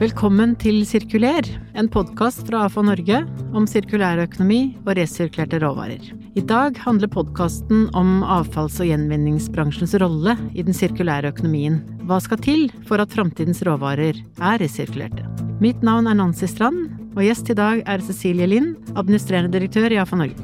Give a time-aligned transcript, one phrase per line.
[0.00, 3.22] Velkommen til Sirkuler, en podkast fra AFA Norge
[3.56, 6.04] om sirkulærøkonomi og resirkulerte råvarer.
[6.36, 11.80] I dag handler podkasten om avfalls- og gjenvinningsbransjens rolle i den sirkulære økonomien.
[12.04, 15.24] Hva skal til for at framtidens råvarer er resirkulerte?
[15.64, 19.98] Mitt navn er Nancy Strand, og gjest i dag er Cecilie Lind, administrerende direktør i
[19.98, 20.38] AFA Norge.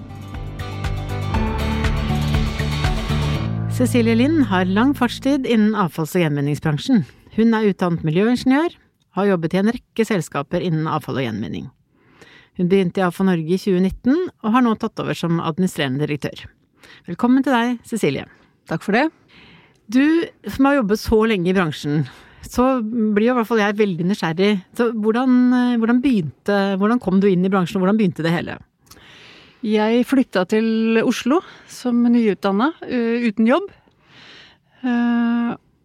[3.77, 7.05] Cecilie Lind har lang fartstid innen avfalls- og gjenvinningsbransjen.
[7.37, 8.75] Hun er utdannet miljøingeniør,
[9.17, 11.69] har jobbet i en rekke selskaper innen avfall og gjenvinning.
[12.57, 16.47] Hun begynte i AFA Norge i 2019, og har nå tatt over som administrerende direktør.
[17.07, 18.25] Velkommen til deg, Cecilie.
[18.67, 19.11] Takk for det.
[19.93, 20.03] Du
[20.51, 22.07] som har jobbet så lenge i bransjen,
[22.53, 24.53] så blir jo i hvert fall jeg veldig nysgjerrig.
[24.79, 25.37] Så hvordan,
[25.83, 28.59] hvordan, begynte, hvordan kom du inn i bransjen, og hvordan begynte det hele?
[29.67, 31.41] Jeg flytta til Oslo
[31.73, 33.71] som nyutdanna, uten jobb.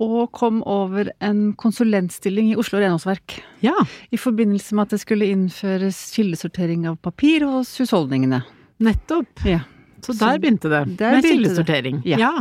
[0.02, 3.39] Og kom over en konsulentstilling i Oslo renholdsverk.
[3.66, 3.75] Ja.
[4.09, 8.44] I forbindelse med at det skulle innføres kildesortering av papir hos husholdningene.
[8.81, 9.45] Nettopp.
[9.45, 9.61] Ja.
[10.05, 12.02] Så der begynte det, der med kildesortering.
[12.07, 12.19] Ja.
[12.21, 12.31] Ja.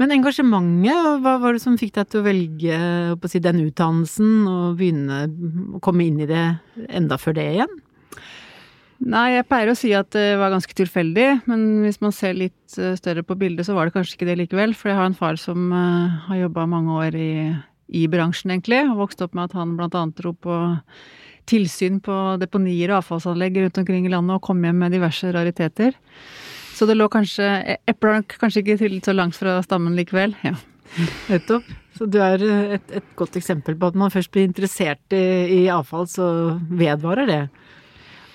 [0.00, 2.82] Men engasjementet, hva var det som fikk deg til å velge
[3.16, 5.24] å si, den utdannelsen, og begynne
[5.78, 6.44] å komme inn i det
[6.88, 7.80] enda før det igjen?
[9.02, 12.76] Nei, jeg pleier å si at det var ganske tilfeldig, men hvis man ser litt
[12.78, 14.76] eh, større på bildet, så var det kanskje ikke det likevel.
[14.78, 17.32] For jeg har en far som uh, har jobba mange år i,
[17.90, 20.60] i, bransjen, egentlig, og vokste opp med at han blant annet dro på
[21.50, 25.98] tilsyn på deponier og avfallsanlegg rundt omkring i landet og kom hjem med diverse rariteter.
[26.72, 27.46] Så det lå kanskje
[27.90, 30.36] Eplet kanskje ikke til så langt fra stammen likevel.
[30.46, 30.56] Ja.
[31.30, 31.68] Nettopp.
[31.96, 35.62] Så du er et, et, godt eksempel på at man først blir interessert i, i
[35.72, 36.26] avfall, så
[36.72, 37.42] vedvarer det.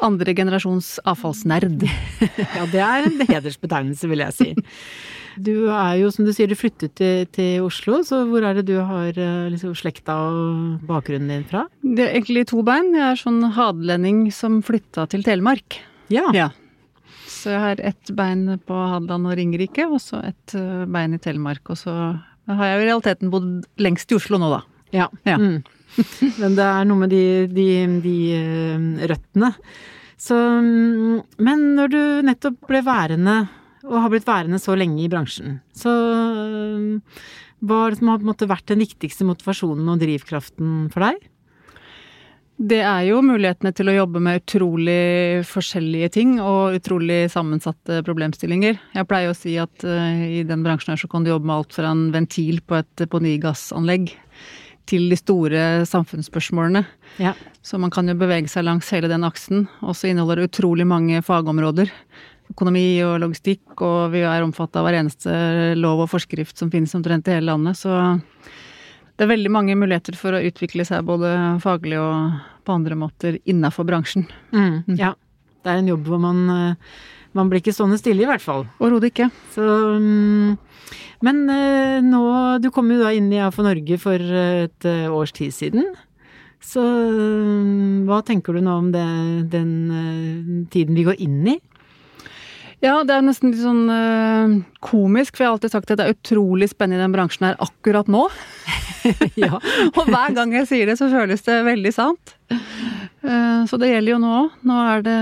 [0.05, 1.81] Andre generasjons avfallsnerd.
[2.57, 4.51] ja, det er en hedersbetegnelse, vil jeg si.
[5.41, 8.67] Du er jo, som du sier, du flyttet til, til Oslo, så hvor er det
[8.69, 9.17] du har
[9.51, 11.65] liksom, slekta og bakgrunnen din fra?
[11.81, 12.93] Det er egentlig to bein.
[12.97, 15.81] Jeg er sånn hadelending som flytta til Telemark.
[16.13, 16.25] Ja.
[16.33, 16.49] ja.
[17.37, 20.55] Så jeg har ett bein på Hadeland og Ringerike, og så ett
[20.89, 21.69] bein i Telemark.
[21.69, 21.93] Og så
[22.47, 24.61] har jeg i realiteten bodd lengst i Oslo nå, da.
[24.95, 25.09] Ja.
[25.27, 25.37] ja.
[25.37, 25.61] Mm.
[26.41, 27.69] Men det er noe med de, de,
[28.03, 28.17] de
[29.11, 29.53] røttene.
[30.17, 30.35] Så
[31.37, 33.39] Men når du nettopp ble værende,
[33.87, 35.93] og har blitt værende så lenge i bransjen, så
[37.57, 41.21] hva det som har på en måte vært den viktigste motivasjonen og drivkraften for deg?
[42.57, 48.79] Det er jo mulighetene til å jobbe med utrolig forskjellige ting og utrolig sammensatte problemstillinger.
[48.97, 51.59] Jeg pleier å si at uh, i den bransjen her så kan du jobbe med
[51.59, 54.09] alt fra en ventil på et deponigassanlegg
[54.89, 56.81] til de store samfunnsspørsmålene.
[57.21, 57.35] Ja.
[57.61, 59.67] Så man kan jo bevege seg langs hele den aksen.
[59.83, 61.91] Og så inneholder det utrolig mange fagområder.
[62.55, 65.33] Økonomi og logistikk, og vi er omfattet av hver eneste
[65.77, 67.77] lov og forskrift som finnes omtrent i hele landet.
[67.77, 67.91] Så
[69.17, 71.31] det er veldig mange muligheter for å utvikle seg både
[71.63, 74.27] faglig og på andre måter innafor bransjen.
[74.53, 75.15] Mm, ja.
[75.65, 76.43] Det er en jobb hvor man,
[77.35, 78.67] man blir ikke stående stille, i hvert fall.
[78.77, 79.29] Overhodet ikke.
[79.55, 79.65] Så
[81.25, 81.39] men
[82.05, 82.21] nå
[82.61, 85.89] Du kom jo da inn i AFO Norge for et års tid siden.
[86.63, 86.83] Så
[88.07, 89.07] hva tenker du nå om det,
[89.49, 91.57] den tiden vi går inn i?
[92.85, 94.51] Ja, det er nesten litt sånn uh,
[94.85, 97.57] komisk, for jeg har alltid sagt at det er utrolig spennende i den bransjen her
[97.63, 98.27] akkurat nå.
[99.39, 99.57] ja.
[99.93, 102.35] og hver gang jeg sier det, så føles det veldig sant.
[103.23, 104.59] Uh, så det gjelder jo nå òg.
[104.69, 105.17] Nå er det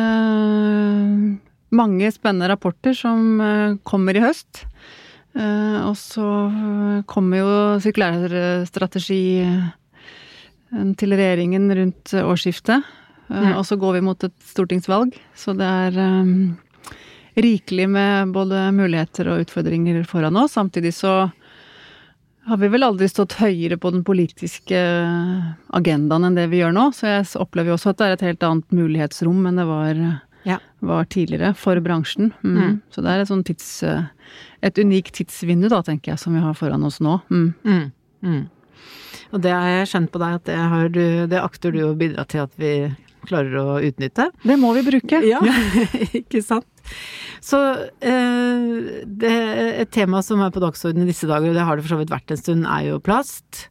[1.75, 4.66] mange spennende rapporter som uh, kommer i høst.
[5.35, 6.25] og så
[7.11, 9.23] kommer jo sirkulærstrategi
[10.95, 12.85] til regjeringen rundt årsskiftet.
[13.27, 13.57] Mm.
[13.57, 16.55] Og så går vi mot et stortingsvalg, så det er um,
[17.35, 20.56] rikelig med både muligheter og utfordringer foran oss.
[20.56, 21.16] Samtidig så
[22.46, 24.79] har vi vel aldri stått høyere på den politiske
[25.73, 26.90] agendaen enn det vi gjør nå.
[26.94, 30.01] Så jeg opplever jo også at det er et helt annet mulighetsrom enn det var,
[30.46, 30.59] ja.
[30.85, 32.31] var tidligere for bransjen.
[32.46, 32.58] Mm.
[32.58, 32.76] Mm.
[32.93, 33.70] Så det er et sånn tids...
[34.66, 37.20] Et unikt tidsvindu, da, tenker jeg, som vi har foran oss nå.
[37.29, 37.49] Mm.
[37.67, 37.84] Mm.
[38.26, 38.43] Mm.
[39.35, 41.97] Og det har jeg skjønt på deg at det, har du, det akter du å
[41.97, 42.72] bidra til at vi
[43.26, 44.29] klarer å utnytte.
[44.46, 45.22] Det må vi bruke.
[45.26, 45.41] Ja,
[46.22, 46.70] ikke sant.
[47.46, 47.59] Så
[48.02, 49.35] eh, det,
[49.84, 52.02] et tema som er på dagsordenen i disse dager, og det har det for så
[52.02, 53.66] vidt vært en stund, er jo plast.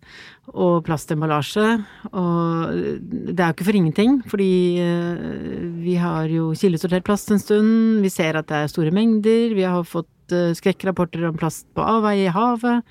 [0.53, 1.69] Og plastemballasje.
[2.13, 4.51] Og det er jo ikke for ingenting, fordi
[4.83, 8.03] eh, vi har jo kildesortert plast en stund.
[8.05, 9.57] Vi ser at det er store mengder.
[9.57, 12.85] Vi har fått eh, skrekkrapporter om plast på avveie i havet.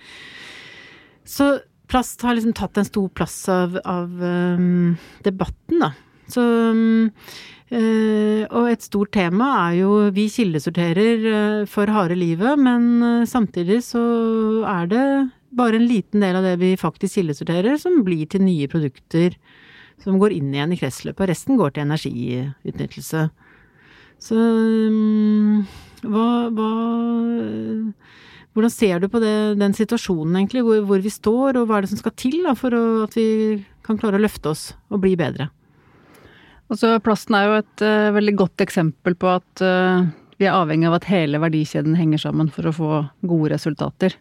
[1.29, 1.53] Så
[1.93, 5.91] plast har liksom tatt en stor plass av, av um, debatten, da.
[6.31, 7.11] Så um,
[7.73, 13.79] og et stort tema er jo vi kildesorterer eh, for harde livet, men eh, samtidig
[13.85, 14.03] så
[14.69, 15.05] er det
[15.53, 19.37] bare en liten del av det vi faktisk kildesorterer som blir til nye produkter
[20.03, 23.27] som går inn igjen i kretsløpet, resten går til energiutnyttelse.
[24.23, 25.63] Så mm,
[26.09, 26.69] hva, hva
[28.53, 31.85] hvordan ser du på det, den situasjonen, egentlig, hvor, hvor, vi står, og hva er
[31.85, 33.25] det som skal til da, for å, at vi
[33.85, 35.49] kan klare å løfte oss og bli bedre?
[36.71, 40.05] Altså, plasten er jo et uh, veldig godt eksempel på at uh,
[40.39, 42.91] vi er avhengig av at hele verdikjeden henger sammen for å få
[43.25, 44.15] gode resultater.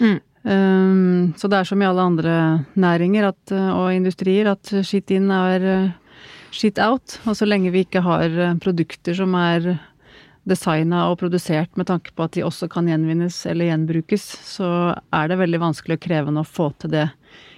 [0.00, 0.18] Mm.
[0.44, 2.34] Um, så det er som i alle andre
[2.76, 5.94] næringer at, uh, og industrier at shit in er
[6.54, 7.18] shit out.
[7.28, 9.74] Og så lenge vi ikke har produkter som er
[10.48, 15.30] designa og produsert med tanke på at de også kan gjenvinnes eller gjenbrukes, så er
[15.30, 17.06] det veldig vanskelig og krevende å få til det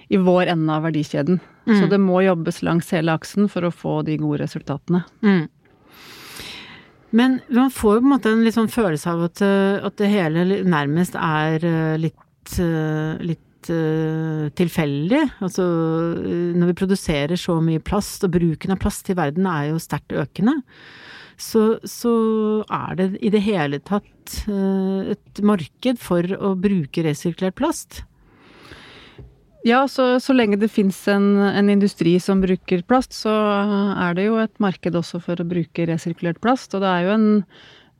[0.07, 1.39] i vår ende av verdikjeden.
[1.67, 1.75] Mm.
[1.79, 5.03] Så det må jobbes langs hele aksen for å få de gode resultatene.
[5.25, 5.47] Mm.
[7.15, 9.99] Men man får jo på en måte en litt sånn følelse av at, eh, at
[9.99, 15.23] det hele nærmest er eh, litt, eh, litt tilfeldig.
[15.43, 15.63] Altså
[16.55, 20.15] når vi produserer så mye plast, og bruken av plast i verden er jo sterkt
[20.15, 20.61] økende
[21.35, 22.13] så, så
[22.63, 28.05] er det i det hele tatt et marked for å bruke resirkulert plast.
[29.67, 33.33] Ja, så, så lenge det fins en, en, industri som bruker plast, så
[33.99, 36.71] er det jo et marked også for å bruke resirkulert plast.
[36.77, 37.29] Og det er jo en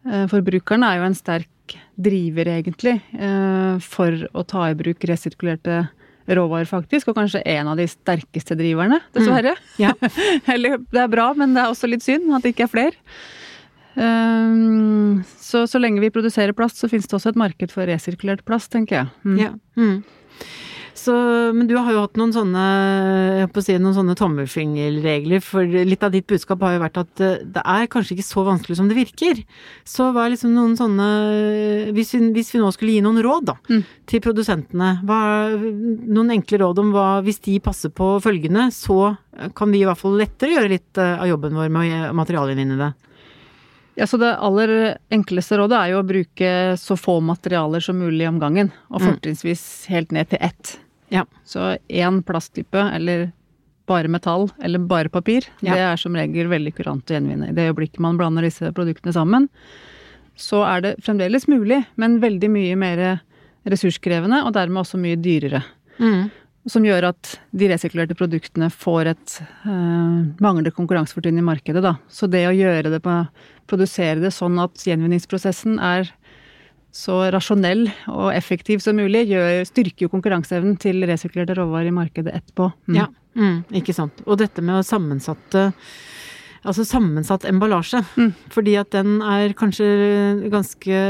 [0.07, 5.81] Forbrukeren Forbrukerne er jo en sterk driver, egentlig, eh, for å ta i bruk resirkulerte
[6.27, 7.09] råvarer, faktisk.
[7.09, 9.55] Og kanskje en av de sterkeste driverne, dessverre.
[9.75, 9.81] Mm.
[9.87, 9.93] Ja.
[10.53, 12.95] Eller det er bra, men det er også litt synd at det ikke er flere.
[13.97, 18.45] Um, så, så lenge vi produserer plast, så finnes det også et marked for resirkulert
[18.47, 19.13] plast, tenker jeg.
[19.25, 19.37] Mm.
[19.41, 19.53] Ja.
[19.79, 20.03] Mm.
[20.97, 21.13] Så,
[21.53, 22.61] men du har jo hatt noen sånne,
[23.43, 26.97] jeg på å si, noen sånne tommelfingerregler, for litt av ditt budskap har jo vært
[27.03, 29.43] at eh, det er kanskje ikke så vanskelig som det virker.
[29.85, 31.07] Så hva er liksom noen sånne
[31.93, 33.83] Hvis vi, hvis vi nå skulle gi noen råd, da, mm.
[34.09, 35.19] til produsentene, hva,
[35.53, 39.13] noen enkle råd om hva Hvis de passer på følgende, så
[39.57, 42.65] kan vi i hvert fall lettere gjøre litt eh, av jobben vår med å i
[42.81, 42.89] det.
[43.97, 48.27] Ja, så Det aller enkleste rådet er jo å bruke så få materialer som mulig
[48.29, 48.73] om gangen.
[48.89, 49.07] Og mm.
[49.07, 49.63] fortrinnsvis
[49.93, 50.77] helt ned til ett.
[51.13, 51.25] Ja.
[51.47, 53.29] Så én plasttype, eller
[53.87, 55.73] bare metall, eller bare papir, ja.
[55.73, 57.51] det er som regel veldig kurant å gjenvinne.
[57.51, 59.47] I det øyeblikket man blander disse produktene sammen,
[60.37, 63.05] så er det fremdeles mulig, men veldig mye mer
[63.67, 65.63] ressurskrevende, og dermed også mye dyrere.
[65.97, 66.27] Mm.
[66.67, 71.95] Som gjør at de resirkulerte produktene får et øh, manglende konkurransefortrinn i markedet, da.
[72.11, 73.21] Så det å gjøre det på
[73.67, 76.07] Produsere det sånn at gjenvinningsprosessen er
[76.97, 82.33] så rasjonell og effektiv som mulig, gjør, styrker jo konkurranseevnen til resirkulerte råvarer i markedet
[82.33, 82.71] etterpå.
[82.89, 82.97] Mm.
[82.97, 83.07] Ja,
[83.37, 84.23] mm, ikke sant.
[84.25, 85.69] Og dette med sammensatte
[86.67, 88.01] Altså sammensatt emballasje.
[88.17, 88.31] Mm.
[88.51, 89.85] Fordi at den er kanskje
[90.51, 91.01] ganske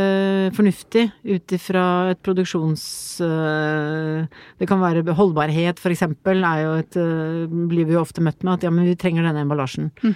[0.53, 2.83] fornuftig ut ifra et produksjons...
[3.25, 4.27] Øh,
[4.59, 8.43] det kan være holdbarhet, for eksempel, er jo et øh, Blir vi jo ofte møtt
[8.43, 9.89] med at ja, men vi trenger denne emballasjen.
[10.03, 10.13] Mm.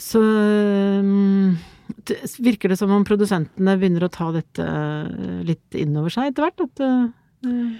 [0.00, 0.20] Så
[2.04, 6.46] det virker det som om produsentene begynner å ta dette eh, litt innover seg etter
[6.46, 6.64] hvert?
[6.64, 7.76] At, uh,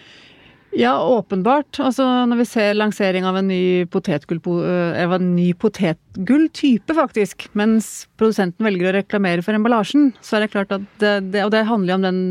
[0.75, 1.79] ja, åpenbart.
[1.83, 8.67] Altså når vi ser lansering av en ny potetgull, en ny potetgulltype, faktisk, mens produsenten
[8.67, 11.95] velger å reklamere for emballasjen, så er det klart at det, det Og det handler
[11.95, 12.23] jo om den,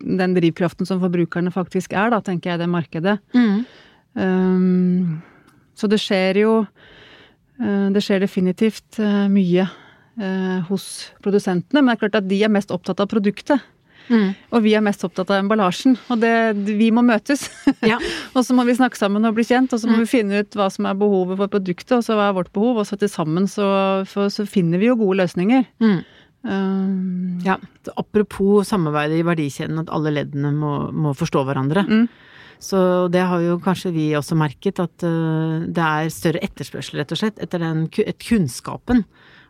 [0.00, 3.18] den, drivkraften som forbrukerne faktisk er, da, tenker jeg, det markedet.
[3.36, 3.58] Mm.
[4.18, 5.18] Um,
[5.78, 6.52] så det skjer jo
[7.58, 9.00] Det skjer definitivt
[9.32, 9.64] mye
[10.20, 10.84] eh, hos
[11.24, 11.82] produsentene.
[11.82, 13.64] Men det er klart at de er mest opptatt av produktet.
[14.08, 14.30] Mm.
[14.56, 15.98] Og vi er mest opptatt av emballasjen.
[16.12, 16.32] Og det,
[16.66, 17.46] vi må møtes.
[17.84, 17.98] Ja.
[18.36, 20.04] og så må vi snakke sammen og bli kjent, og så må mm.
[20.04, 22.80] vi finne ut hva som er behovet for produktet, og så hva er vårt behov,
[22.82, 23.66] og så til sammen så,
[24.08, 25.68] for, så finner vi jo gode løsninger.
[25.84, 25.98] Mm.
[26.48, 27.58] Um, ja,
[27.98, 31.84] apropos samarbeidet i verdikjeden, at alle leddene må, må forstå hverandre.
[32.58, 32.64] Mm.
[32.66, 32.78] Så
[33.14, 37.20] det har jo kanskje vi også merket, at uh, det er større etterspørsel, rett og
[37.20, 39.04] slett, etter den et kunnskapen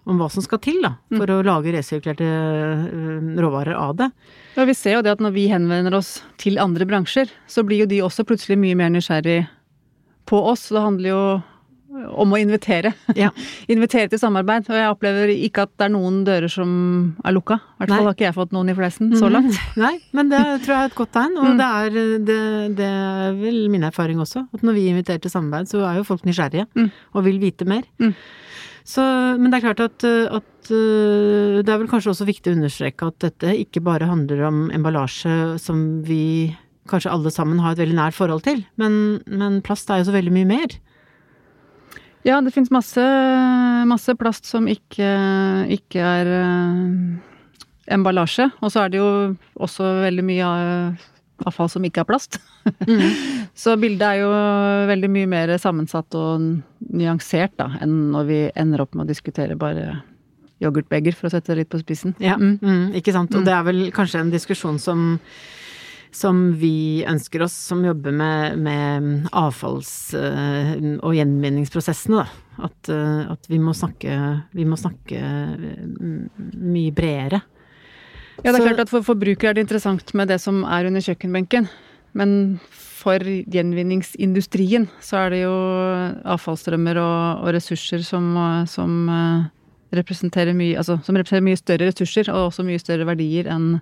[0.08, 1.34] om hva som skal til da, for mm.
[1.34, 4.06] å lage resirkulerte eh, råvarer av det.
[4.56, 7.82] Ja, Vi ser jo det at når vi henvender oss til andre bransjer, så blir
[7.82, 9.42] jo de også plutselig mye mer nysgjerrig
[10.28, 10.70] på oss.
[10.72, 11.20] Det handler jo
[11.88, 12.92] om å invitere.
[13.16, 13.30] Ja.
[13.72, 14.68] invitere til samarbeid.
[14.68, 16.70] Og jeg opplever ikke at det er noen dører som
[17.24, 17.58] er lukka.
[17.60, 19.36] I hvert fall har ikke jeg fått noen i fleisen så mhm.
[19.36, 19.62] langt.
[19.84, 21.38] Nei, men det tror jeg er et godt tegn.
[21.38, 21.56] Og mm.
[21.60, 21.96] det, er,
[22.28, 22.40] det,
[22.80, 24.44] det, er, vel min erfaring også.
[24.54, 26.92] At når vi inviterer til samarbeid, så er jo folk nysgjerrige mm.
[27.14, 27.88] og vil vite mer.
[28.02, 28.14] Mm.
[28.88, 29.02] Så,
[29.36, 33.10] men det er klart at, at, eh, det er vel kanskje også viktig å understreke
[33.10, 36.56] at dette ikke bare handler om emballasje som vi
[36.88, 40.14] kanskje alle sammen har et veldig nært forhold til, men, men plast er jo så
[40.14, 40.78] veldig mye mer.
[42.26, 43.02] Ja, det fins masse,
[43.88, 45.10] masse, plast som ikke,
[45.74, 47.36] ikke er uh,
[47.94, 48.48] emballasje.
[48.58, 49.10] Og så er det jo
[49.58, 50.50] også veldig mye
[51.46, 52.40] avfall som ikke er plast.
[52.88, 53.06] Mm.
[53.62, 54.30] så bildet er jo
[54.90, 56.48] veldig mye mer sammensatt og
[56.90, 60.00] nyansert da, enn når vi ender opp med å diskutere bare
[60.62, 62.16] yoghurtbeger, for å sette det litt på spissen.
[62.22, 62.58] Ja, mm.
[62.58, 63.30] Mm, ikke sant.
[63.34, 63.46] Og mm.
[63.46, 65.12] det er vel kanskje en diskusjon som
[66.14, 70.72] som vi ønsker oss, som jobber med, med avfalls- eh,
[71.02, 72.64] og gjenvinningsprosessene, da.
[72.68, 74.14] At, eh, at, vi må snakke,
[74.56, 75.20] vi må snakke
[76.58, 77.42] mye bredere.
[78.42, 80.86] Ja, det er Så, klart at for forbrukere er det interessant med det som er
[80.86, 81.68] under kjøkkenbenken.
[82.18, 82.58] Men
[82.98, 85.54] for gjenvinningsindustrien så er det jo
[86.34, 88.32] avfallsstrømmer og, og ressurser som,
[88.70, 89.48] som eh,
[89.98, 93.76] representerer mye, altså, som representerer mye større ressurser og også mye større verdier enn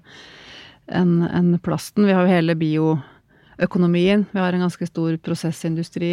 [0.89, 2.07] en, en plasten.
[2.07, 4.27] Vi har jo hele bioøkonomien.
[4.33, 6.13] Vi har en ganske stor prosessindustri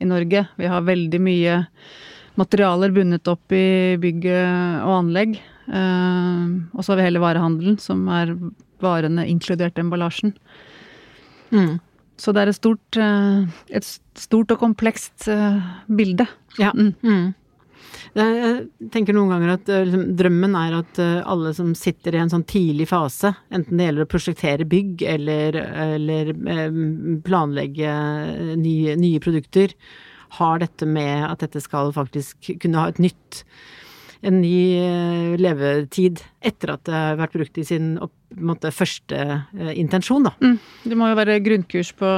[0.00, 0.46] i Norge.
[0.56, 1.60] Vi har veldig mye
[2.40, 5.38] materialer bundet opp i bygg og anlegg.
[5.70, 8.32] Uh, og så har vi hele varehandelen, som er
[8.82, 10.32] varene inkludert emballasjen.
[11.54, 11.78] Mm.
[12.20, 13.86] Så det er et stort, uh, et
[14.18, 16.26] stort og komplekst uh, bilde.
[16.58, 16.72] Ja.
[16.74, 17.32] Mm.
[18.16, 22.22] Jeg tenker noen ganger at eh, liksom, drømmen er at eh, alle som sitter i
[22.22, 25.58] en sånn tidlig fase, enten det gjelder å prosjektere bygg eller,
[25.94, 26.80] eller eh,
[27.26, 27.92] planlegge
[28.60, 29.74] nye, nye, produkter,
[30.40, 33.44] har dette med at dette skal faktisk kunne ha et nytt
[34.20, 34.76] en ny
[35.40, 37.94] levetid etter at det har vært brukt i sin
[38.36, 39.16] måte, første
[39.80, 40.34] intensjon, da.
[40.44, 40.58] Mm.
[40.92, 42.10] Det må jo være grunnkurs på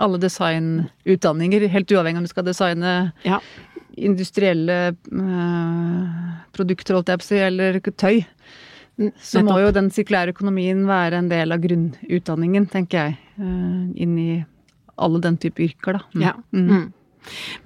[0.00, 3.38] alle designutdanninger, helt uavhengig om du skal designe ja
[4.00, 8.22] industrielle uh, produkter, holdt jeg på å si, eller tøy,
[9.22, 13.18] så må jo den sirkulære økonomien være en del av grunnutdanningen, tenker jeg.
[13.40, 14.30] Uh, inn i
[15.00, 16.02] alle den type yrker, da.
[16.12, 16.24] Mm.
[16.26, 16.34] Ja.
[16.52, 16.64] Mm.
[16.70, 16.88] mm.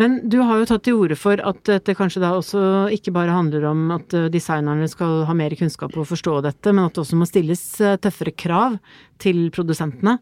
[0.03, 3.37] Men du har jo tatt til orde for at dette kanskje da også ikke bare
[3.37, 7.05] handler om at eh, designerne skal ha mer kunnskap og forstå dette, men at det
[7.05, 7.63] også må stilles
[8.03, 8.75] tøffere krav
[9.23, 10.17] til produsentene?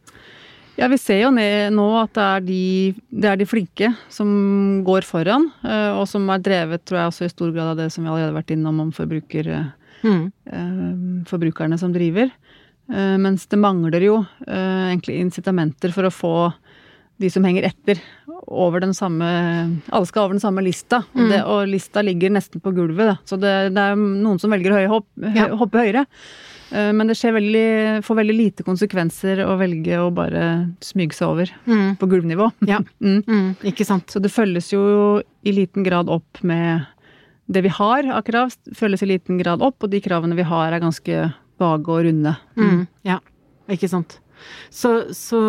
[0.78, 2.62] Ja, vi ser jo nå at det er, de,
[3.12, 4.30] det er, de, flinke som
[4.86, 7.90] går foran, eh, og som er drevet, tror jeg, også i stor grad av det
[7.92, 9.50] som vi allerede har vært innom om forbruker,
[10.02, 10.22] mm.
[10.48, 10.86] Eh,
[11.28, 12.32] forbrukerne som driver.
[12.88, 14.16] Eh, mens det mangler jo
[14.48, 16.36] egentlig incitamenter for å få
[17.22, 18.00] de som henger etter,
[18.42, 19.26] over den samme
[19.94, 21.26] Alle skal over den samme lista, mm.
[21.30, 23.18] det, og, lista ligger nesten på gulvet, da.
[23.28, 25.50] Så det, det er noen som velger å hoppe, ja.
[25.60, 26.06] hoppe høyere.
[26.72, 30.44] Eh, men det veldig, får veldig lite konsekvenser å velge å bare
[30.84, 31.98] smyge seg over mm.
[32.00, 32.48] på gulvnivå.
[32.68, 33.20] Ja, mm.
[33.26, 33.50] Mm.
[33.72, 34.10] ikke sant.
[34.12, 36.88] Så det følges jo i liten grad opp med
[37.52, 40.72] det vi har av krav, følges i liten grad opp, og de kravene vi har
[40.72, 41.28] er ganske
[41.60, 42.36] vage og runde.
[42.56, 42.68] Mm.
[42.68, 42.84] Mm.
[43.06, 43.18] Ja,
[43.70, 44.18] ikke sant.
[44.74, 45.40] Så, så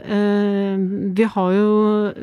[0.00, 0.80] eh,
[1.14, 1.68] vi, har jo,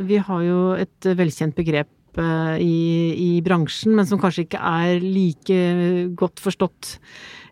[0.09, 2.77] vi har jo et velkjent begrep eh, i,
[3.17, 5.59] i bransjen, men som kanskje ikke er like
[6.17, 6.97] godt forstått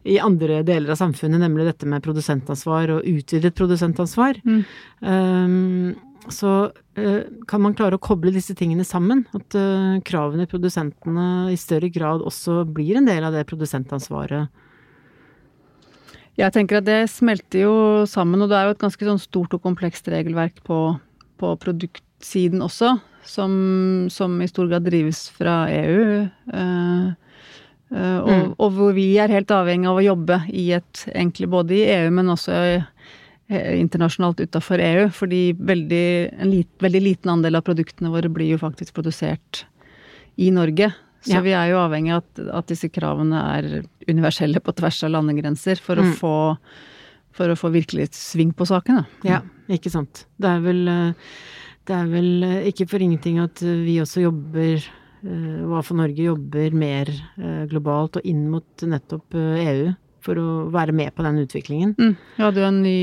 [0.05, 4.37] i andre deler av samfunnet, nemlig dette med produsentansvar og utvidet produsentansvar.
[4.45, 4.59] Mm.
[5.01, 5.95] Um,
[6.29, 9.23] så uh, kan man klare å koble disse tingene sammen.
[9.37, 14.53] At uh, kravene i produsentene i større grad også blir en del av det produsentansvaret.
[16.35, 17.75] Jeg tenker at det smelter jo
[18.11, 20.79] sammen, og det er jo et ganske sånn stort og komplekst regelverk på,
[21.39, 21.53] på
[22.15, 26.27] produktsiden også, som, som, i stor grad drives fra EU.
[26.53, 27.13] Uh,
[27.95, 28.47] Uh, og, mm.
[28.57, 32.07] og, hvor vi er helt avhengig av å jobbe i et egentlig både i EU,
[32.17, 32.87] men også uh,
[33.53, 35.03] internasjonalt utafor EU.
[35.13, 39.67] Fordi veldig, en lit, veldig liten andel av produktene våre blir jo faktisk produsert
[40.41, 40.89] i Norge.
[41.21, 41.43] Så ja.
[41.45, 43.69] vi er jo avhengig av at, at, disse kravene er
[44.09, 46.09] universelle på tvers av landegrenser for, mm.
[46.09, 46.33] å, få,
[47.37, 49.05] for å få virkelig sving på sakene.
[49.29, 50.25] Ja, ikke sant.
[50.41, 51.37] Det er vel, eh,
[51.85, 54.85] det er vel ikke for ingenting at vi også jobber
[55.25, 59.95] hva eh, for Norge jobber mer eh, globalt og inn mot nettopp EU eh, e
[60.25, 61.91] for å være med på den utviklingen.
[61.99, 62.13] Mm.
[62.37, 62.99] Vi hadde jo en ny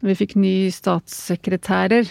[0.00, 2.08] Når vi fikk ny statssekretærer,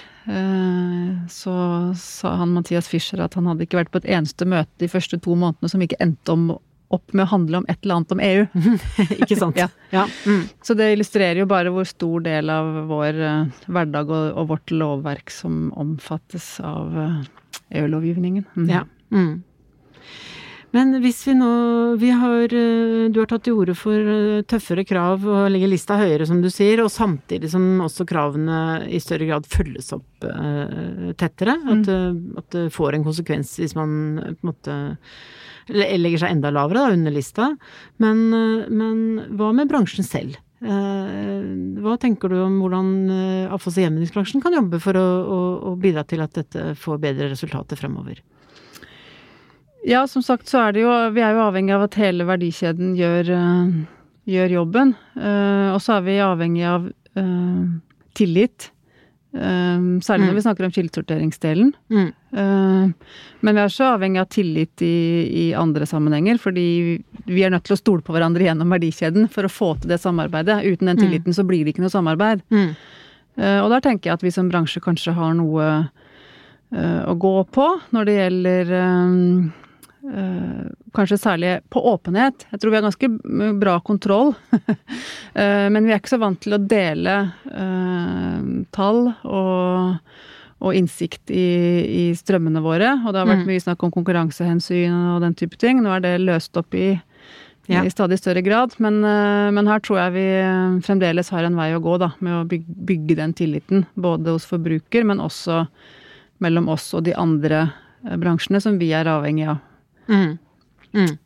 [1.34, 1.54] så
[1.98, 5.18] sa han Mathias Fischer at han hadde ikke vært på et eneste møte de første
[5.18, 6.44] to månedene som ikke endte om
[6.90, 8.46] opp med å handle om et eller annet om EU.
[9.22, 9.60] ikke sant.
[9.64, 9.70] ja.
[9.94, 10.06] ja.
[10.26, 10.48] Mm.
[10.66, 13.20] Så det illustrerer jo bare hvor stor del av vår
[13.68, 16.98] hverdag og, og, vårt lovverk som omfattes av
[17.70, 18.48] EU-lovgivningen.
[18.58, 18.72] Mm.
[18.72, 18.84] Ja.
[19.14, 19.44] Mm.
[20.76, 21.50] Men hvis vi nå
[21.98, 25.98] vi har, eh, Du har tatt til orde for eh, tøffere krav og legger lista
[25.98, 31.10] høyere, som du sier, og samtidig som også kravene i større grad følges opp uh,
[31.18, 31.58] tettere.
[31.64, 31.72] Mm.
[31.74, 31.90] At,
[32.44, 34.78] at, det får en konsekvens hvis man på en måte
[35.70, 37.52] legger seg enda lavere da, under lista.
[38.02, 38.24] Men,
[38.74, 39.02] men
[39.38, 40.40] hva med bransjen selv?
[40.60, 42.90] Hva tenker du om hvordan
[43.54, 47.30] avfalls- og gjenvinningsbransjen kan jobbe for å, å, å bidra til at dette får bedre
[47.32, 48.24] resultater fremover?
[49.88, 52.96] Ja, som sagt så er det jo Vi er jo avhengig av at hele verdikjeden
[53.00, 54.98] gjør, uh, gjør jobben.
[55.16, 57.64] Uh, og så er vi avhengig av uh,
[58.18, 58.72] tillit.
[59.30, 60.38] særlig når mm.
[60.40, 61.68] vi snakker om kildesorteringsdelen.
[61.94, 62.94] Mm.
[63.46, 64.96] men vi er så avhengig av tillit i,
[65.30, 66.64] i, andre sammenhenger, fordi
[67.30, 70.02] vi er nødt til å stole på hverandre gjennom verdikjeden for å få til det
[70.02, 70.64] samarbeidet.
[70.66, 71.04] Uten den mm.
[71.04, 72.42] tilliten så blir det ikke noe samarbeid.
[72.50, 72.74] Mm.
[73.38, 75.70] og der tenker jeg at vi som bransje kanskje har noe
[76.74, 78.76] å gå på når det gjelder
[80.96, 82.46] kanskje særlig på åpenhet.
[82.52, 83.10] Jeg tror vi har ganske
[83.60, 84.34] bra kontroll.
[84.56, 87.16] uh, men vi er ikke så vant til å dele
[87.52, 88.40] uh,
[88.76, 90.00] tall og,
[90.64, 91.50] og innsikt i,
[91.84, 92.96] i, strømmene våre.
[93.04, 93.52] Og det har vært mm.
[93.52, 95.84] mye snakk om konkurransehensyn og den type ting.
[95.84, 96.94] Nå er det løst opp i,
[97.68, 97.84] ja.
[97.84, 98.80] i stadig større grad.
[98.80, 100.28] Men, men, her tror jeg vi
[100.88, 103.88] fremdeles har en vei å gå da, med å bygge, bygge den tilliten.
[104.00, 105.66] Både hos forbruker, men også
[106.40, 107.68] mellom oss og de andre
[108.00, 109.66] bransjene som vi er avhengig av.
[110.10, 110.38] Mm.
[110.98, 111.18] Mm.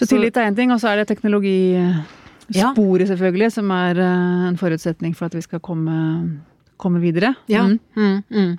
[0.00, 4.56] Så tillit er én ting, og så er det teknologisporet, selvfølgelig, som er eh, en
[4.60, 5.96] forutsetning for at vi skal komme,
[6.80, 7.34] komme videre.
[7.52, 7.66] Ja.
[7.68, 7.78] Mm.
[7.94, 8.52] mm, mm.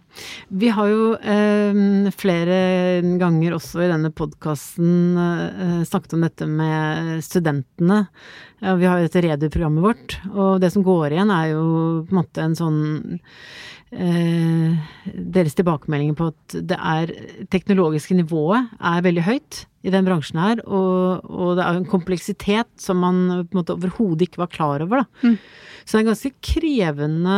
[0.62, 1.74] Vi har jo eh,
[2.14, 2.58] flere
[3.22, 8.00] ganger også i denne podkasten eh, snakket om dette med studentene.
[8.62, 11.66] Ja, vi har jo dette Redu-programmet vårt, og det som går igjen er jo
[12.06, 12.82] på en måte en sånn
[13.90, 14.81] eh,
[15.16, 17.12] deres tilbakemeldinger på at det er
[17.54, 22.70] teknologiske nivået er veldig høyt i den bransjen her, og, og det er en kompleksitet
[22.80, 25.28] som man på en måte overhodet ikke var klar over, da.
[25.32, 25.38] Mm.
[25.82, 27.38] Så det er ganske krevende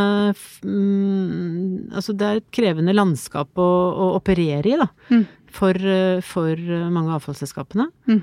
[0.68, 4.90] mm, Altså det er et krevende landskap å, å operere i, da.
[5.14, 5.24] Mm.
[5.54, 5.80] For,
[6.28, 6.60] for,
[6.92, 7.88] mange av avfallsselskapene.
[8.10, 8.22] Mm.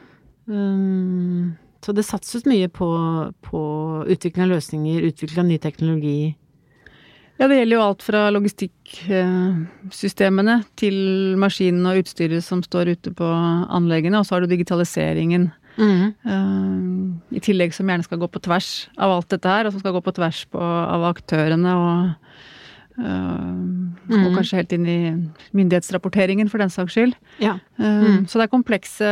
[0.51, 1.45] Um,
[1.81, 2.89] så det satses mye på,
[3.47, 3.61] på
[4.11, 6.19] utvikling av løsninger, utvikling av ny teknologi
[7.41, 10.97] ja, det gjelder jo alt fra logistikksystemene til
[11.41, 15.49] maskinene og utstyret som står ute på anleggene, og så har du digitaliseringen.
[15.81, 16.13] Mm.
[16.27, 16.81] Uh,
[17.33, 19.97] I tillegg som gjerne skal gå på tvers av alt dette her, og som skal
[19.97, 22.13] gå på tvers på, av aktørene og
[23.01, 24.21] uh, mm.
[24.21, 25.17] Og kanskje helt inn i
[25.57, 27.15] myndighetsrapporteringen, for den saks skyld.
[27.41, 27.57] Ja.
[27.81, 28.29] Uh, mm.
[28.29, 29.09] Så det er komplekse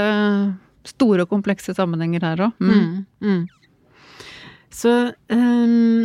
[0.88, 2.52] Store og komplekse sammenhenger her òg.
[2.60, 2.68] Mm.
[3.20, 3.28] Mm.
[3.28, 3.44] mm.
[4.72, 6.04] Så um,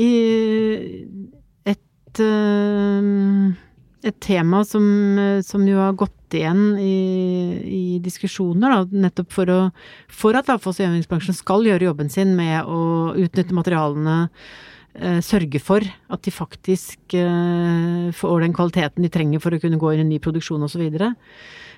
[0.00, 0.10] i
[2.24, 3.52] eh,
[4.08, 4.84] et tema som,
[5.44, 6.96] som, jo har gått igjen i,
[7.66, 9.60] i diskusjoner, da, nettopp for, å,
[10.08, 14.58] for at avfalls- og gjenvinningsbransjen skal gjøre jobben sin med å utnytte materialene eh,
[15.22, 19.92] sørge for at de faktisk eh, får den kvaliteten de trenger for å kunne gå
[19.94, 20.74] inn i ny produksjon osv.
[20.74, 21.12] Så, videre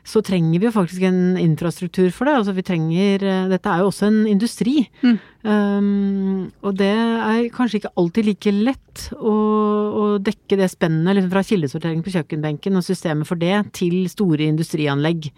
[0.03, 2.35] så trenger vi jo faktisk en infrastruktur for det.
[2.41, 4.89] Altså vi trenger eh, Dette er jo også en industri.
[5.03, 5.19] Mm.
[5.43, 11.33] Um, og det er kanskje ikke alltid like lett å, å dekke det spennet liksom
[11.35, 15.31] fra kildesortering på kjøkkenbenken og systemet for det til store industrianlegg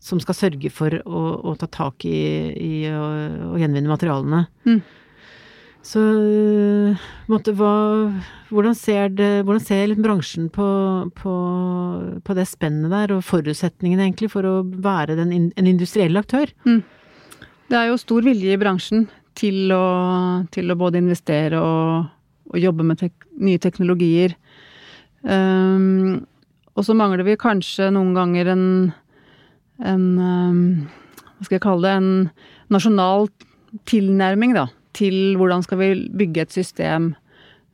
[0.00, 2.18] som skal sørge for å, å ta tak i,
[2.54, 3.06] i å,
[3.52, 4.44] å gjenvinne materialene.
[4.68, 4.80] Mm.
[5.86, 6.00] Så
[7.30, 7.72] måtte, hva,
[8.50, 10.66] hvordan ser, det, hvordan ser liksom bransjen på,
[11.16, 11.34] på,
[12.24, 16.50] på, det spennet der, og forutsetningene egentlig for å være den, en industriell aktør?
[16.66, 16.82] Mm.
[17.68, 19.06] Det er jo stor vilje i bransjen
[19.38, 19.84] til å,
[20.52, 22.08] til å både investere og,
[22.50, 24.34] og jobbe med tek, nye teknologier.
[25.22, 26.24] Um,
[26.74, 28.66] og så mangler vi kanskje noen ganger en,
[29.82, 30.60] en um,
[31.38, 31.94] Hva skal jeg kalle det?
[31.98, 33.26] En nasjonal
[33.88, 37.12] tilnærming, da til hvordan skal vi bygge et system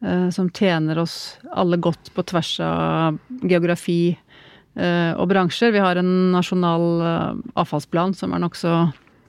[0.04, 5.74] eh, som tjener oss alle godt på tvers av geografi eh, og bransjer.
[5.74, 7.30] Vi har en nasjonal eh,
[7.64, 8.74] avfallsplan som er nokså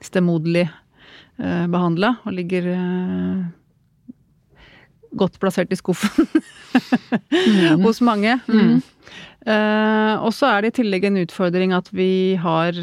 [0.05, 2.73] stemoderlig eh, behandla, og ligger
[5.15, 7.79] godt plassert i skuffen mm.
[7.85, 8.37] hos mange.
[8.51, 8.81] Mm.
[9.45, 12.73] Uh, og så er det i tillegg en utfordring at vi har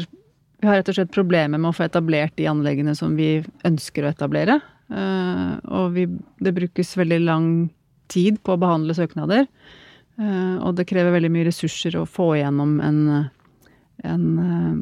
[0.63, 4.05] vi har rett og slett problemer med å få etablert de anleggene som vi ønsker
[4.05, 4.61] å etablere.
[4.91, 6.07] Uh, og vi,
[6.43, 7.47] det brukes veldig lang
[8.11, 9.47] tid på å behandle søknader.
[10.19, 12.99] Uh, og det krever veldig mye ressurser å få igjennom en,
[14.05, 14.75] en uh,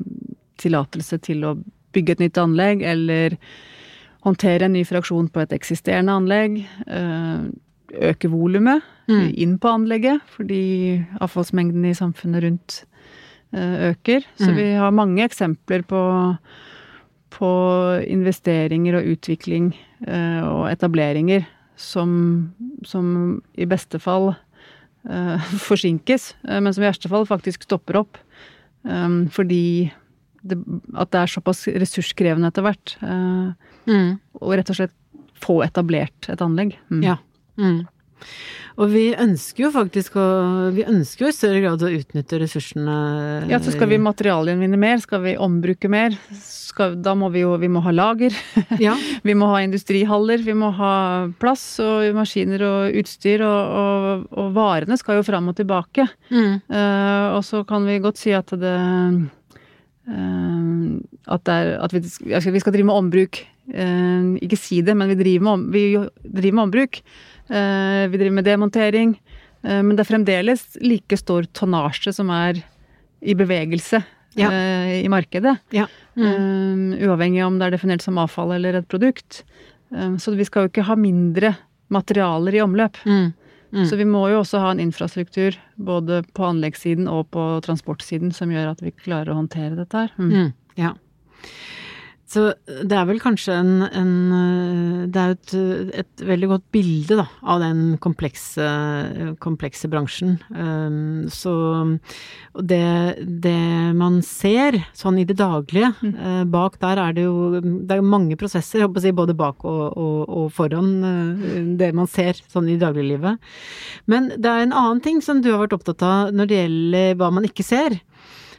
[0.61, 1.55] tillatelse til å
[1.95, 3.37] bygge et nytt anlegg, eller
[4.25, 6.59] håndtere en ny fraksjon på et eksisterende anlegg.
[7.91, 9.25] Øke volumet mm.
[9.43, 10.61] inn på anlegget, fordi
[11.19, 12.77] avfallsmengden i samfunnet rundt
[13.51, 14.23] øker.
[14.39, 14.55] Så mm.
[14.55, 15.99] vi har mange eksempler på
[17.31, 17.49] på
[18.07, 19.71] investeringer og utvikling
[20.07, 21.45] eh, og etableringer
[21.79, 22.11] som,
[22.85, 28.21] som i beste fall eh, forsinkes, eh, men som i verste fall faktisk stopper opp.
[29.29, 29.91] fordi
[30.41, 30.57] det,
[30.97, 32.95] at det er såpass ressurskrevende etter hvert.
[33.85, 34.17] Mm.
[34.41, 34.95] Og rett og slett
[35.37, 36.73] få etablert et anlegg.
[36.89, 37.03] Mm.
[37.05, 37.19] Ja.
[37.61, 37.83] Mm.
[38.79, 40.25] Og vi ønsker jo faktisk å
[40.75, 42.95] Vi ønsker jo i større grad å utnytte ressursene
[43.51, 46.15] Ja, så skal vi materialgjenvinne mer, skal vi ombruke mer,
[46.71, 48.35] skal, da må vi jo vi må ha lager.
[48.81, 48.95] Ja.
[49.27, 50.93] vi må ha industrihaller, vi må ha
[51.41, 56.07] plass og maskiner og utstyr, og, og, og varene skal jo fram og tilbake.
[56.31, 56.61] Mm.
[56.71, 59.19] Uh, og så kan vi godt si at det uh,
[61.31, 63.43] at, er, at vi, vi skal drive med ombruk.
[63.71, 65.85] Uh, ikke si det, men vi driver med, om, vi
[66.23, 67.03] driver med ombruk.
[67.51, 69.15] Eh, vi driver med demontering.
[69.63, 72.61] Eh, men det er fremdeles like stor tonnasje som er
[73.21, 74.01] i bevegelse
[74.39, 74.49] Ja.
[74.49, 75.57] eh, i markedet.
[75.75, 75.87] Ja.
[76.15, 76.95] Mm.
[77.01, 79.43] Uavhengig om det er definert som avfall eller et produkt.
[79.91, 81.57] Så vi skal jo ikke ha mindre
[81.91, 82.95] materialer i omløp.
[83.03, 83.33] Mm.
[83.73, 83.85] Mm.
[83.87, 88.51] Så vi må jo også ha en infrastruktur både på anleggssiden og på transportsiden som
[88.51, 90.11] gjør at vi klarer å håndtere dette her.
[90.19, 90.31] Mm.
[90.31, 90.93] Mm, ja.
[92.31, 92.41] Så
[92.87, 97.17] det er vel kanskje en, en øh, Det er jo et, et veldig godt bilde,
[97.19, 98.67] da, av den komplekse,
[99.43, 100.37] komplekse bransjen.
[100.55, 101.51] Um, så
[102.55, 102.83] det,
[103.43, 103.57] det
[103.99, 106.13] man ser sånn i det daglige, Mm.
[106.15, 109.35] eh, bak der er det jo Det er mange prosesser, jeg håper å si, både
[109.37, 113.41] bak og, og, og foran eh, det man ser sånn i dagliglivet.
[114.07, 117.15] Men det er en annen ting som du har vært opptatt av når det gjelder
[117.19, 117.99] hva man ikke ser.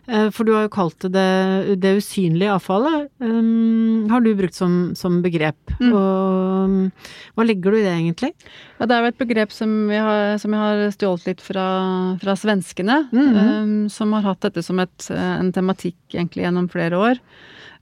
[0.09, 4.55] Eh, For du har jo kalt det det, det usynlige avfallet, um, har du brukt
[4.55, 5.57] som, som begrep.
[5.79, 5.93] Mm.
[5.95, 6.93] Og um,
[7.37, 8.33] hva legger du i det egentlig?
[8.81, 11.67] Ja, det er jo et begrep som, vi har, som jeg har stjålet litt fra,
[12.23, 13.39] fra svenskene, Mhm.
[13.63, 17.21] um, som har hatt dette som et, eh, en tematikk egentlig gjennom flere år.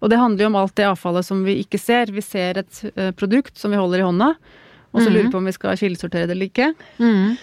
[0.03, 2.13] Og det handler jo om alt det avfallet som vi ikke ser.
[2.13, 4.35] Vi ser et eh, produkt som vi holder i hånda,
[4.93, 5.13] og så Mhm.
[5.15, 6.75] lurer vi på om vi skal kildesortere det eller ikke.
[6.99, 7.37] Mm.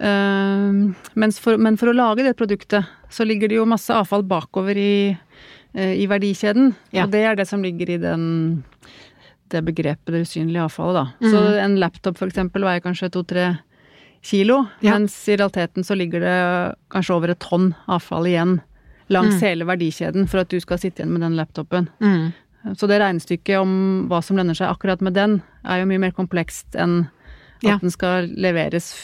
[0.00, 5.16] For, men for å lage det produktet, så ligger det jo masse avfall bakover i,
[5.74, 6.74] eh, i verdikjeden.
[6.92, 7.04] Ja.
[7.04, 8.64] Og det er det som ligger i den,
[9.52, 11.28] det begrepet det usynlige avfallet, da.
[11.28, 11.58] Så Mhm.
[11.64, 13.58] en laptop for eksempel veier kanskje to-tre
[14.22, 14.92] kilo, Ja.
[14.98, 18.60] mens i realiteten så ligger det kanskje over et tonn avfall igjen
[19.10, 19.40] langs Mm.
[19.40, 21.88] hele verdikjeden for at du skal sitte igjen med den laptopen.
[22.00, 22.32] Mm.
[22.76, 26.12] Så det regnestykket om hva som lønner seg akkurat med den, er jo mye mer
[26.12, 27.08] komplekst enn
[27.56, 27.78] at Ja.
[27.78, 28.94] den skal leveres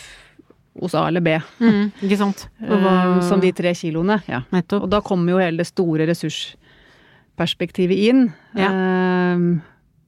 [0.81, 1.37] hos A eller B.
[1.61, 1.91] Mm.
[2.03, 2.49] Ikke sant?
[2.63, 4.21] Hva- Eh, Som de tre kiloene.
[4.29, 4.43] Ja.
[4.53, 4.83] Nettopp.
[4.83, 8.33] Og da kommer jo hele det store ressursperspektivet inn.
[8.57, 8.71] Ja.
[8.73, 9.61] eh,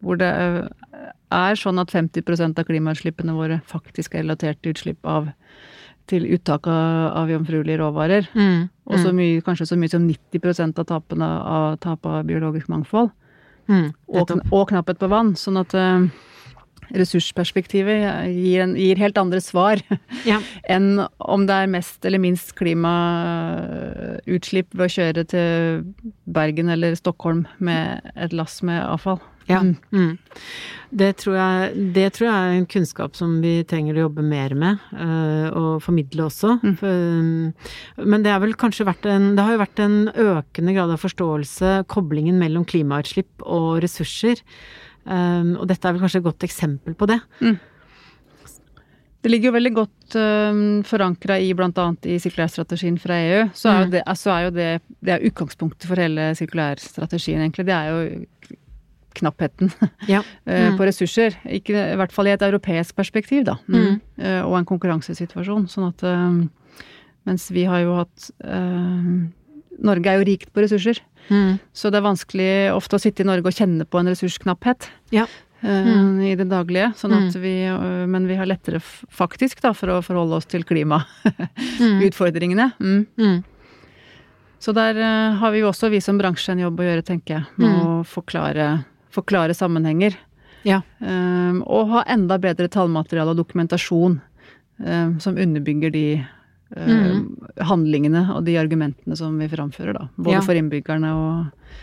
[0.02, 0.68] hvor det eh,
[1.30, 5.28] er sånn at 50% av klimautslippene våre faktisk er relatert til utslipp av
[6.10, 8.26] til uttak av, jomfruelige råvarer.
[8.34, 8.64] Mm.
[8.90, 13.12] Og så mye, kanskje så mye som 90% av tapene av tap av biologisk mangfold.
[13.68, 13.92] Mm.
[14.08, 15.36] Og, og knapphet på vann.
[15.38, 16.08] Sånn at eh,
[16.96, 18.00] ressursperspektivet
[18.34, 19.76] gir, en, gir helt andre svar
[20.28, 20.38] Ja.
[20.68, 25.48] enn om det er mest eller minst klimautslipp ved å kjøre til
[26.30, 29.20] Bergen eller Stockholm med et lass med avfall.
[29.50, 29.60] Ja.
[29.60, 29.76] Mm.
[29.92, 30.18] Mm.
[30.90, 34.54] Det, tror jeg, det tror jeg er en kunnskap som vi trenger å jobbe mer
[34.58, 36.50] med, øh, og formidle også.
[36.62, 36.74] Mm.
[36.78, 37.52] For, um,
[38.10, 43.42] men det en Det har jo vært en økende grad av forståelse, koblingen mellom klimautslipp
[43.42, 44.36] og ressurser.
[45.06, 47.20] Um, og dette er vel kanskje et godt eksempel på det.
[49.20, 51.86] Det ligger jo veldig godt um, forankra i bl.a.
[52.08, 53.42] i sirkulærstrategien fra EU.
[53.52, 53.90] Så er jo Mm.
[53.92, 54.68] det, altså er jo det,
[55.04, 57.66] det er utgangspunktet for hele sirkulærstrategien, egentlig.
[57.68, 58.46] Det er jo
[59.20, 59.72] knappheten
[60.08, 60.22] Ja.
[60.46, 60.78] eh, Mm.
[60.78, 61.36] på ressurser.
[61.44, 63.56] Ikke, I hvert fall i et europeisk perspektiv, da.
[63.68, 64.00] Mm.
[64.18, 65.68] Eh, og en konkurransesituasjon.
[65.68, 66.48] Sånn at eh,
[67.26, 69.28] Mens vi har jo hatt eh,
[69.82, 70.98] Norge er jo rikt på ressurser.
[71.30, 71.58] Mm.
[71.72, 74.80] Så det er vanskelig ofte å sitte i Norge og kjenne på en ressursknapphet.
[75.14, 75.26] Ja.
[75.62, 76.20] eh, Mm.
[76.24, 76.92] I det daglige.
[76.96, 80.64] Sånn at vi, eh, men vi har lettere faktisk da, for å forholde oss til
[80.64, 82.72] klimautfordringene.
[82.80, 83.06] Mm.
[83.18, 83.20] Mm.
[83.26, 83.42] Mm.
[84.60, 87.34] Så der eh, har vi jo også, vi som bransje, en jobb å gjøre, tenker
[87.38, 87.44] jeg.
[87.56, 87.80] Med Mm.
[87.80, 90.12] å forklare, forklare sammenhenger.
[90.64, 90.82] Ja.
[91.00, 94.20] Um, og ha enda bedre tallmateriale og dokumentasjon
[94.84, 96.26] um, som underbygger de
[96.76, 100.08] um, handlingene og de argumentene som vi framfører, da.
[100.16, 100.40] Både Ja.
[100.46, 101.74] for innbyggerne og,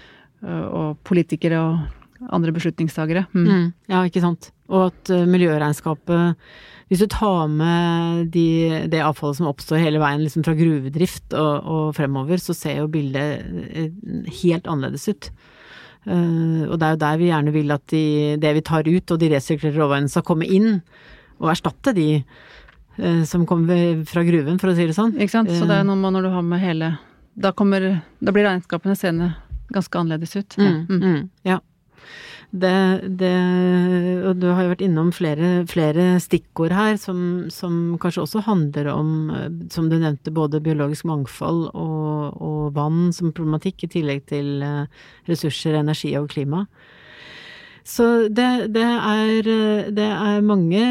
[0.47, 3.27] og politikere og andre beslutningstagere.
[3.33, 3.45] Mm.
[3.47, 3.67] Mm.
[3.91, 4.51] Ja, ikke sant.
[4.69, 6.35] Og at uh, miljøregnskapet
[6.87, 11.65] Hvis du tar med de, det avfallet som oppstår hele veien liksom fra gruvedrift og,
[11.67, 13.89] og fremover, så ser jo bildet eh,
[14.39, 15.27] helt annerledes ut.
[16.07, 19.11] Uh, og det er jo der vi gjerne vil at de, det vi tar ut
[19.11, 20.77] og de resirkulerte råvarene skal komme inn
[21.41, 22.23] og erstatte de eh,
[23.25, 25.13] som kommer fra gruven, for å si det sånn.
[25.17, 25.49] Ikke sant?
[25.53, 26.97] Så det er noe med når du har med hele
[27.37, 29.35] Da, kommer, da blir regnskapene seende
[29.69, 30.55] ganske annerledes ut.
[30.57, 30.71] Ja.
[30.71, 31.01] Mm, Mm.
[31.03, 31.59] mm, ja.
[32.49, 33.33] Det, det
[34.25, 38.87] Og du har jo vært innom flere, flere stikkord her som, som kanskje også handler
[38.93, 44.25] om, eh, som du nevnte, både biologisk mangfold og, og vann som problematikk, i tillegg
[44.31, 44.85] til eh,
[45.27, 46.65] ressurser, energi og klima.
[47.87, 48.03] Så
[48.35, 48.45] det,
[48.75, 49.45] det, er,
[49.95, 50.81] det, er, mange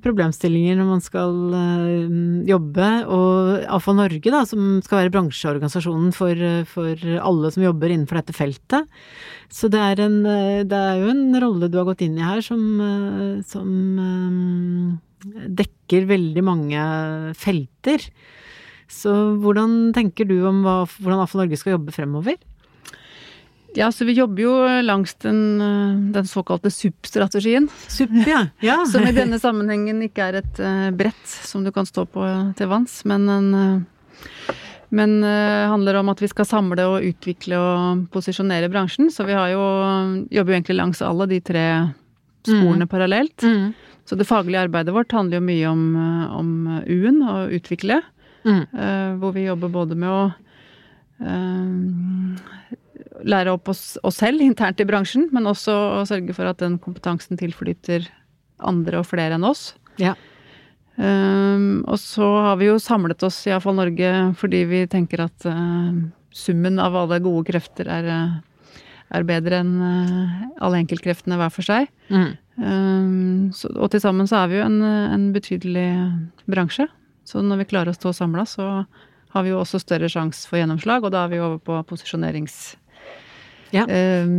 [0.00, 2.14] problemstillinger når man skal uh,
[2.48, 8.22] jobbe, og AFA Norge, da, som skal være bransjeorganisasjonen for, for, alle som jobber innenfor
[8.22, 8.88] dette feltet.
[9.52, 10.22] Så det er, en,
[10.68, 12.64] det er jo en rolle du har gått inn i her som,
[13.48, 13.68] som
[15.60, 16.90] dekker veldig mange
[17.36, 18.08] felter.
[18.88, 22.38] Så hvordan tenker du om hva, hvordan AFA Norge skal jobbe fremover?
[23.78, 25.60] Ja, så vi jobber jo langs den,
[26.14, 27.68] den såkalte SUP-strategien.
[27.86, 28.48] SUP, ja.
[28.64, 28.80] ja.
[28.92, 32.26] som i denne sammenhengen ikke er et uh, brett som du kan stå på
[32.58, 33.86] til vanns, men en
[34.88, 39.10] men uh, handler om at vi skal samle og utvikle og posisjonere bransjen.
[39.12, 39.62] Så vi har jo,
[40.32, 41.64] jobber jo egentlig langs alle de tre
[42.46, 42.90] sporene mm.
[42.90, 43.44] parallelt.
[43.44, 43.74] Mm.
[44.08, 45.82] Så det faglige arbeidet vårt handler jo mye om,
[46.38, 46.52] om
[46.88, 48.00] U-en, å utvikle.
[48.48, 48.62] Mm.
[48.72, 50.22] Uh, hvor vi jobber både med å
[51.20, 52.78] uh,
[53.26, 56.78] lære opp oss, oss, selv internt i bransjen, men også å sørge for at den
[56.82, 58.06] kompetansen tilflyter
[58.58, 59.72] andre og flere enn oss.
[60.00, 60.14] Ja.
[60.98, 65.94] Um, og så har vi jo samlet oss, iallfall Norge, fordi vi tenker at uh,
[66.34, 68.08] summen av alle gode krefter er,
[69.14, 71.86] er bedre enn uh, alle enkeltkreftene hver for seg.
[72.10, 72.30] Mm.
[72.58, 75.90] Um, så, og til sammen så er vi jo en, en betydelig
[76.50, 76.88] bransje.
[77.28, 78.66] Så når vi klarer å stå samla, så
[79.34, 82.84] har vi jo også større sjanse for gjennomslag, og da er vi over på posisjoneringssporet.
[83.74, 83.84] Ja.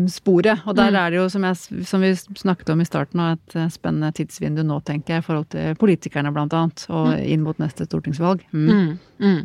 [0.09, 0.63] sporet.
[0.65, 0.95] og der mm.
[0.97, 4.63] er det jo, som, jeg, som, vi snakket om i starten, et eh, spennende tidsvindu
[4.65, 7.23] nå, tenker jeg, i forhold til politikerne blant annet, og mm.
[7.35, 8.45] inn mot neste stortingsvalg.
[8.51, 8.67] Mm.
[8.69, 8.91] mm.
[9.25, 9.39] mm.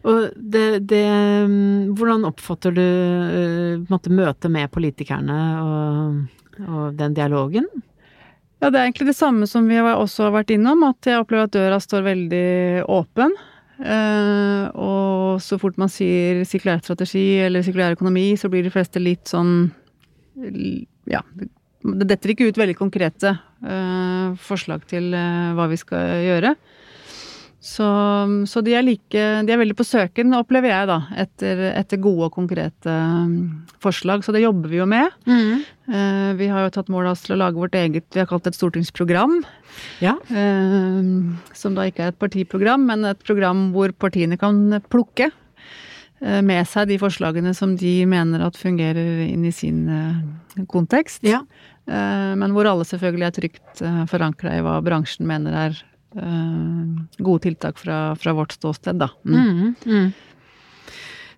[0.00, 1.04] Og det, det,
[1.92, 6.14] Hvordan oppfatter du uh, møtet med politikerne og,
[6.64, 7.66] og den dialogen?
[8.60, 11.48] Ja, det er egentlig det samme som vi også har vært innom, at jeg opplever
[11.48, 12.48] at døra står veldig
[12.92, 13.32] åpen.
[13.80, 19.00] Uh, og så fort man sier sirkulær strategi eller sirkulær økonomi, så blir de fleste
[19.00, 19.70] litt sånn
[21.08, 21.22] Ja,
[21.80, 23.32] det detter ikke ut veldig konkrete
[23.64, 26.54] uh, forslag til uh, hva vi skal gjøre.
[27.60, 27.86] Så,
[28.48, 32.30] så, de er like De er veldig på søken, opplever jeg, da, etter, etter gode
[32.30, 33.34] og konkrete um,
[33.84, 34.24] forslag.
[34.24, 35.12] Så det jobber vi jo med.
[35.28, 35.60] Mm.
[35.90, 38.30] Uh, vi har jo tatt mål av oss til å lage vårt eget vi har
[38.30, 39.42] kalt det et stortingsprogram.
[40.00, 40.14] Ja.
[40.32, 46.40] Uh, som da ikke er et partiprogram, men et program hvor partiene kan plukke uh,
[46.40, 49.84] med seg de forslagene som de mener at fungerer inn i sin
[50.72, 51.28] kontekst.
[51.28, 51.44] Ja.
[51.90, 53.80] Men hvor alle selvfølgelig er trygt
[54.12, 55.78] forankra i hva bransjen mener er
[56.10, 59.12] gode tiltak fra, fra, vårt ståsted, da.
[59.22, 59.36] Mm.
[59.38, 60.08] Mm, mm.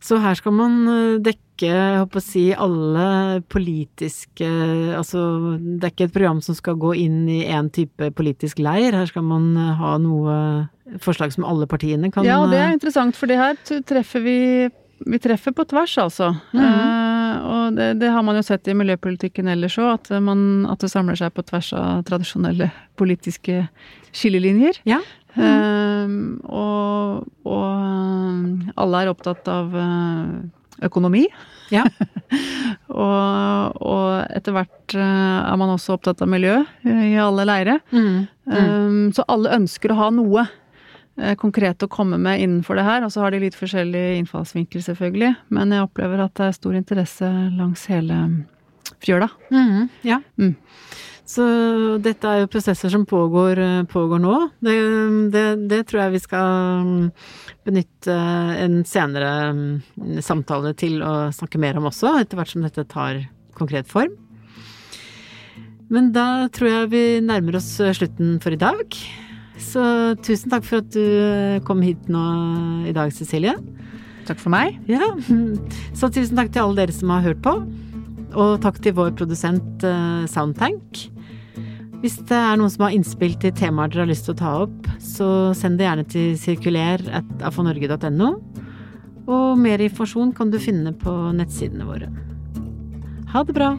[0.02, 3.06] Så her skal man eh, dekke, jeg håper å si, alle
[3.52, 4.48] politiske
[4.98, 5.20] Altså,
[5.61, 8.96] det er ikke et program som skal gå inn i én type politisk leir.
[8.98, 10.37] Her skal man eh, ha noe
[11.02, 14.38] forslag som alle partiene kan Ja, og det er interessant, for det her treffer vi
[15.02, 16.28] Vi treffer på tvers, altså.
[16.54, 16.62] Mm.
[17.42, 21.18] Og det, det, har man jo sett i miljøpolitikken ellers òg, at, at, det samler
[21.18, 23.66] seg på tvers av tradisjonelle politiske
[24.12, 24.83] skillelinjer.
[24.88, 25.01] Ja.
[25.33, 25.42] Mm.
[25.42, 30.42] Uh, og, og, eh, alle er opptatt av uh,
[30.85, 31.25] økonomi.
[31.73, 31.87] Ja.
[33.03, 37.79] og, og, etter hvert uh, er man også opptatt av miljø i alle leire.
[37.95, 38.27] Mm.
[38.45, 38.59] Mm.
[38.59, 40.47] Um, så alle ønsker å ha noe
[41.38, 43.05] konkret å komme med innenfor det her.
[43.05, 45.35] Og så har de litt forskjellig innfallsvinkel, selvfølgelig.
[45.53, 48.18] Men jeg opplever at det er stor interesse langs hele
[49.03, 49.29] fjøla.
[49.53, 50.20] Mm, ja.
[50.40, 50.55] Mm.
[51.33, 51.44] Så
[52.03, 54.35] dette er jo prosesser som pågår, eh, pågår nå.
[54.61, 54.75] Det,
[55.33, 57.07] det, det, tror jeg vi skal mm,
[57.68, 58.16] benytte
[58.64, 63.22] en senere mm, samtale til å snakke mer om også, etter hvert som dette tar
[63.57, 64.18] konkret form.
[65.92, 68.96] Men da tror jeg vi nærmer oss slutten for i dag.
[69.62, 69.83] Så
[70.25, 72.22] tusen takk for at du eh, kom hit nå
[72.88, 73.55] i dag, Cecilie.
[74.29, 74.77] Takk for meg.
[74.90, 75.12] Ja.
[75.98, 77.57] Så tusen takk til alle dere som har hørt på.
[78.33, 81.07] Og takk til vår produsent eh, Soundtank.
[82.03, 84.55] Hvis det er noen som har innspill til temaer dere har lyst til å ta
[84.64, 88.33] opp, så send det gjerne til sirkuler.afonorge.no.
[89.31, 92.11] Og mer informasjon kan du finne på nettsidene våre.
[93.33, 93.77] Ha det bra!